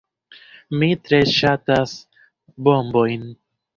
[0.83, 1.93] Mi tre ŝatas
[2.69, 3.33] bombojn.